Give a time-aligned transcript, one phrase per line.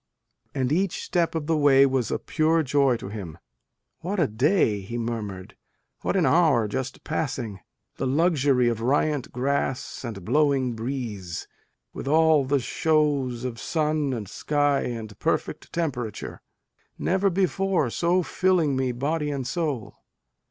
[0.55, 3.37] And each step of the way was a pure joy to him.
[3.99, 5.55] "What a day!" he murmured,
[6.01, 7.59] "what an hour just passing!
[7.97, 11.47] the luxury of riant grass and blowing breeze,
[11.93, 16.41] with all the shows of sun and sky and perfect temperature,
[16.97, 19.97] never before so filling me body and soul